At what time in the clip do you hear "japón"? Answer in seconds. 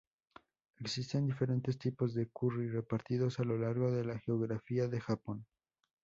4.99-5.45